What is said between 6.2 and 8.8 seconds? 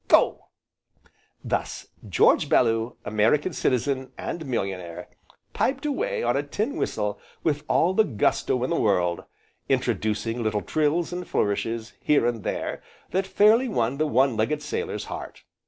on a tin whistle with all the gusto in